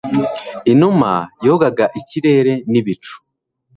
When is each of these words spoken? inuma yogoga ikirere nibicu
inuma 0.71 1.11
yogoga 1.45 1.85
ikirere 1.99 2.53
nibicu 2.71 3.15